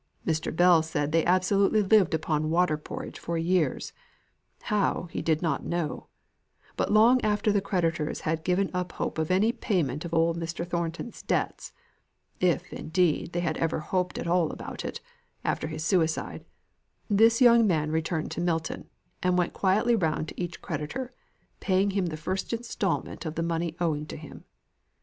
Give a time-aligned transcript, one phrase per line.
[0.25, 0.51] Mr.
[0.55, 3.93] Bell said they absolutely lived upon water porridge for years
[4.63, 6.07] how, he did not know;
[6.75, 10.67] but long after the creditors had given up hope of any payment of old Mr.
[10.67, 11.71] Thornton's debts
[12.39, 15.01] (if, indeed, they ever had hoped at all about it,
[15.45, 16.45] after his suicide),
[17.07, 18.89] this young man returned to Milton,
[19.21, 21.13] and went quietly round to each creditor,
[21.59, 24.45] paying him the first instalment of the money owing to him.